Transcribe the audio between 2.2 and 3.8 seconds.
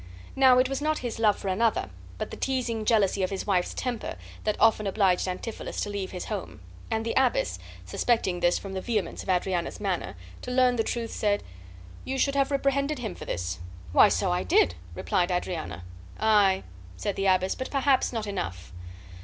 the teasing jealousy of his wife's